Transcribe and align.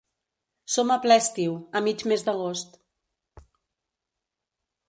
Som 0.75 0.93
a 0.95 0.97
ple 1.03 1.17
estiu, 1.23 1.53
a 1.79 1.83
mig 1.89 2.03
mes 2.13 2.25
d'agost. 2.31 2.81